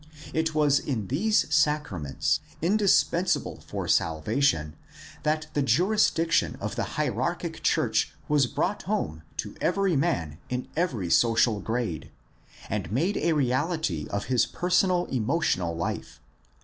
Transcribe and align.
It 0.33 0.55
was 0.55 0.79
in 0.79 1.09
these 1.09 1.45
sacra 1.53 1.99
ments, 1.99 2.39
indispensable 2.59 3.59
for 3.61 3.87
salvation, 3.87 4.75
that 5.21 5.45
the 5.53 5.61
jurisdiction 5.61 6.57
of 6.59 6.75
the 6.75 6.83
hierarchic 6.97 7.61
church 7.61 8.11
was 8.27 8.47
brought 8.47 8.81
home 8.89 9.21
to 9.37 9.55
every 9.61 9.95
man 9.95 10.39
in 10.49 10.67
every 10.75 11.11
social 11.11 11.59
grade 11.59 12.09
and 12.67 12.91
made 12.91 13.17
a 13.17 13.33
reality 13.33 14.05
to 14.05 14.19
his 14.21 14.47
personal 14.47 15.05
emotional 15.05 15.75
life. 15.75 16.19